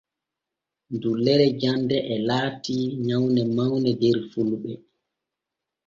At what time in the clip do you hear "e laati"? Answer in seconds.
2.13-2.77